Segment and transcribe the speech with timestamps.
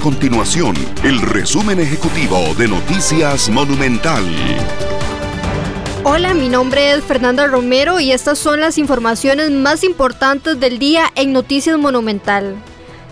[0.00, 4.24] continuación el resumen ejecutivo de Noticias Monumental.
[6.04, 11.04] Hola, mi nombre es Fernanda Romero y estas son las informaciones más importantes del día
[11.16, 12.56] en Noticias Monumental.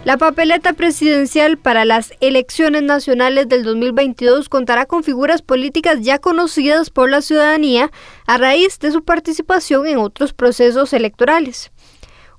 [0.04, 6.88] La papeleta presidencial para las elecciones nacionales del 2022 contará con figuras políticas ya conocidas
[6.88, 7.90] por la ciudadanía
[8.26, 11.70] a raíz de su participación en otros procesos electorales.